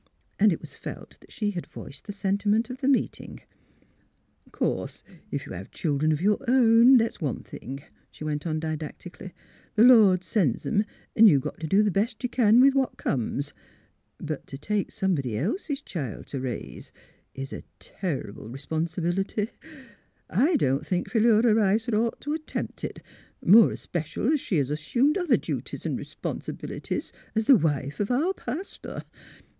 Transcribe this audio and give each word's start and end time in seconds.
And 0.39 0.51
it 0.51 0.59
was 0.59 0.73
felt 0.73 1.19
that 1.19 1.31
she 1.31 1.51
had 1.51 1.67
voiced 1.67 2.07
the 2.07 2.11
sentiment 2.11 2.71
of 2.71 2.79
the 2.79 2.87
meeting.'' 2.87 3.39
Course, 4.51 5.03
if 5.29 5.45
you 5.45 5.51
have 5.51 5.69
children 5.69 6.11
of 6.11 6.19
your 6.19 6.43
own, 6.47 6.97
that's 6.97 7.21
one 7.21 7.43
thing," 7.43 7.83
she 8.09 8.23
went 8.23 8.47
on, 8.47 8.59
didactically. 8.59 9.31
*' 9.55 9.75
The 9.75 9.83
Lord 9.83 10.23
sends 10.23 10.65
'em, 10.65 10.85
an' 11.15 11.27
you 11.27 11.39
got 11.39 11.59
t' 11.59 11.67
do 11.67 11.83
th' 11.87 11.93
best 11.93 12.23
you 12.23 12.29
can 12.29 12.61
with 12.61 12.73
what 12.73 12.97
comes. 12.97 13.53
But 14.17 14.47
to 14.47 14.57
take 14.57 14.91
some 14.91 15.13
body 15.13 15.37
else's 15.37 15.81
child 15.83 16.25
t' 16.25 16.39
raise 16.39 16.91
is 17.35 17.53
a 17.53 17.61
terrible 17.77 18.49
r'sponsi 18.49 19.03
bility. 19.03 19.49
I 20.31 20.55
don't 20.55 20.83
think 20.83 21.11
Philura 21.11 21.53
Rice 21.53 21.85
'd 21.85 21.93
ought 21.93 22.19
t' 22.21 22.33
attempt 22.33 22.83
it, 22.83 23.03
more 23.45 23.71
especial 23.71 24.33
as 24.33 24.39
she 24.39 24.55
has 24.55 24.71
assumed 24.71 25.15
other 25.15 25.37
duties 25.37 25.85
an' 25.85 25.95
r'ponsibilities 25.95 27.11
as 27.35 27.45
the 27.45 27.55
wife 27.55 27.99
of 27.99 28.09
our 28.09 28.33
pastor. 28.33 29.03